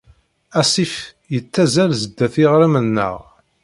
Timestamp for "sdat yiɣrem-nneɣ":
2.01-3.17